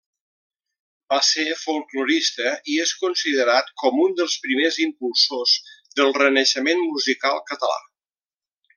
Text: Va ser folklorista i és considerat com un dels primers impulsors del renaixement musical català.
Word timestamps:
Va 1.13 1.19
ser 1.27 1.43
folklorista 1.63 2.53
i 2.75 2.79
és 2.85 2.95
considerat 3.03 3.71
com 3.83 4.01
un 4.07 4.17
dels 4.23 4.41
primers 4.47 4.83
impulsors 4.89 5.57
del 6.01 6.19
renaixement 6.23 6.87
musical 6.91 7.43
català. 7.53 7.81